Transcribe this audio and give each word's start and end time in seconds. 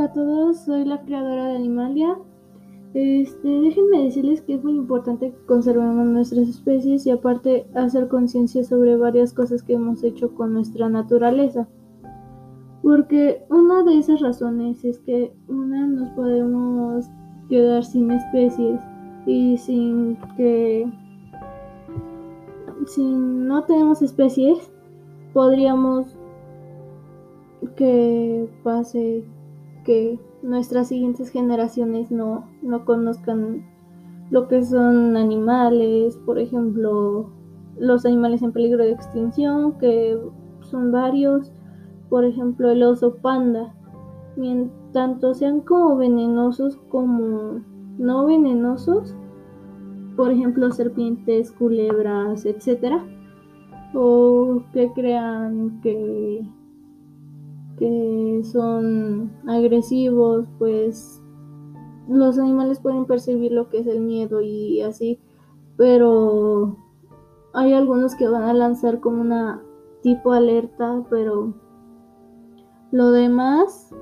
a 0.00 0.12
todos, 0.12 0.60
soy 0.60 0.84
la 0.84 1.02
creadora 1.02 1.48
de 1.48 1.56
Animalia. 1.56 2.16
Este, 2.94 3.48
déjenme 3.48 4.04
decirles 4.04 4.40
que 4.40 4.54
es 4.54 4.64
muy 4.64 4.74
importante 4.74 5.30
que 5.30 5.46
conservemos 5.46 6.06
nuestras 6.06 6.48
especies 6.48 7.06
y 7.06 7.10
aparte 7.10 7.66
hacer 7.74 8.08
conciencia 8.08 8.64
sobre 8.64 8.96
varias 8.96 9.34
cosas 9.34 9.62
que 9.62 9.74
hemos 9.74 10.02
hecho 10.02 10.34
con 10.34 10.54
nuestra 10.54 10.88
naturaleza. 10.88 11.68
Porque 12.82 13.44
una 13.50 13.84
de 13.84 13.98
esas 13.98 14.20
razones 14.20 14.84
es 14.84 14.98
que 15.00 15.34
una 15.48 15.86
nos 15.86 16.08
podemos 16.10 17.04
quedar 17.50 17.84
sin 17.84 18.10
especies 18.10 18.80
y 19.26 19.58
sin 19.58 20.16
que 20.36 20.90
si 22.86 23.04
no 23.04 23.64
tenemos 23.64 24.00
especies 24.00 24.72
podríamos 25.34 26.16
que 27.76 28.48
pase 28.64 29.24
que 29.84 30.18
nuestras 30.42 30.88
siguientes 30.88 31.30
generaciones 31.30 32.10
no, 32.10 32.46
no 32.62 32.84
conozcan 32.84 33.66
lo 34.30 34.48
que 34.48 34.62
son 34.62 35.16
animales, 35.16 36.16
por 36.24 36.38
ejemplo, 36.38 37.30
los 37.78 38.06
animales 38.06 38.42
en 38.42 38.52
peligro 38.52 38.84
de 38.84 38.92
extinción, 38.92 39.78
que 39.78 40.18
son 40.60 40.92
varios, 40.92 41.52
por 42.08 42.24
ejemplo, 42.24 42.70
el 42.70 42.82
oso 42.82 43.16
panda, 43.16 43.74
tanto 44.92 45.34
sean 45.34 45.60
como 45.60 45.96
venenosos 45.96 46.76
como 46.88 47.60
no 47.98 48.26
venenosos, 48.26 49.14
por 50.16 50.30
ejemplo, 50.30 50.70
serpientes, 50.70 51.52
culebras, 51.52 52.46
etcétera, 52.46 53.04
o 53.94 54.62
que 54.72 54.92
crean 54.92 55.80
que 55.82 56.46
que 57.80 57.88
son 58.44 59.32
agresivos, 59.46 60.46
pues 60.58 61.22
los 62.08 62.38
animales 62.38 62.80
pueden 62.80 63.06
percibir 63.06 63.52
lo 63.52 63.68
que 63.68 63.78
es 63.78 63.86
el 63.86 64.00
miedo 64.00 64.40
y 64.40 64.80
así, 64.82 65.20
pero 65.76 66.76
hay 67.52 67.72
algunos 67.72 68.14
que 68.14 68.28
van 68.28 68.42
a 68.42 68.52
lanzar 68.52 69.00
como 69.00 69.20
una 69.20 69.62
tipo 70.02 70.32
alerta, 70.32 71.04
pero 71.08 71.54
lo 72.90 73.12
demás 73.12 73.94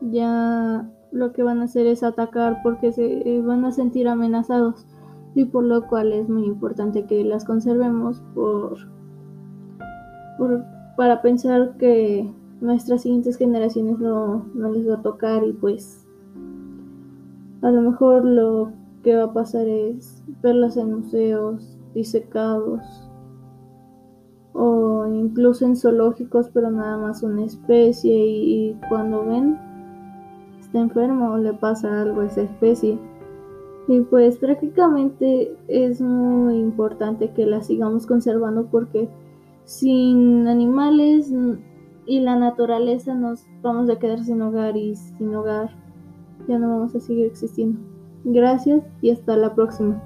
ya 0.00 0.90
lo 1.10 1.32
que 1.32 1.42
van 1.42 1.60
a 1.60 1.64
hacer 1.64 1.86
es 1.86 2.02
atacar 2.02 2.58
porque 2.62 2.92
se 2.92 3.42
van 3.42 3.64
a 3.64 3.72
sentir 3.72 4.08
amenazados 4.08 4.86
y 5.34 5.44
por 5.46 5.64
lo 5.64 5.86
cual 5.86 6.12
es 6.12 6.28
muy 6.28 6.44
importante 6.44 7.06
que 7.06 7.24
las 7.24 7.44
conservemos 7.44 8.22
por, 8.34 8.76
por 10.36 10.64
para 10.96 11.22
pensar 11.22 11.76
que 11.78 12.28
nuestras 12.60 13.02
siguientes 13.02 13.36
generaciones 13.36 13.98
no, 13.98 14.46
les 14.54 14.88
va 14.88 14.94
a 14.94 15.02
tocar 15.02 15.44
y 15.44 15.52
pues 15.52 16.06
a 17.62 17.70
lo 17.70 17.82
mejor 17.82 18.24
lo 18.24 18.72
que 19.02 19.14
va 19.14 19.24
a 19.24 19.32
pasar 19.32 19.66
es 19.66 20.22
verlas 20.42 20.76
en 20.76 20.94
museos 20.94 21.78
disecados 21.94 22.80
o 24.52 25.06
incluso 25.06 25.64
en 25.64 25.76
zoológicos 25.76 26.50
pero 26.52 26.70
nada 26.70 26.96
más 26.98 27.22
una 27.22 27.44
especie 27.44 28.12
y, 28.12 28.70
y 28.70 28.80
cuando 28.88 29.24
ven 29.24 29.58
está 30.68 30.80
enfermo 30.80 31.32
o 31.32 31.38
le 31.38 31.54
pasa 31.54 32.02
algo 32.02 32.20
a 32.20 32.26
esa 32.26 32.42
especie. 32.42 32.98
Y 33.88 34.00
pues 34.02 34.36
prácticamente 34.36 35.56
es 35.66 36.00
muy 36.00 36.58
importante 36.58 37.30
que 37.30 37.46
la 37.46 37.62
sigamos 37.62 38.06
conservando 38.06 38.66
porque 38.66 39.08
sin 39.64 40.46
animales 40.46 41.32
y 42.08 42.20
la 42.20 42.36
naturaleza 42.36 43.14
nos 43.14 43.44
vamos 43.60 43.90
a 43.90 43.98
quedar 43.98 44.24
sin 44.24 44.40
hogar 44.40 44.76
y 44.78 44.96
sin 44.96 45.34
hogar 45.34 45.70
ya 46.48 46.58
no 46.58 46.70
vamos 46.70 46.94
a 46.94 47.00
seguir 47.00 47.26
existiendo. 47.26 47.78
Gracias 48.24 48.82
y 49.02 49.10
hasta 49.10 49.36
la 49.36 49.54
próxima. 49.54 50.02